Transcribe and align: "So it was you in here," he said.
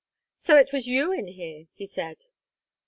"So 0.39 0.57
it 0.57 0.73
was 0.73 0.87
you 0.87 1.13
in 1.13 1.27
here," 1.27 1.67
he 1.75 1.85
said. 1.85 2.25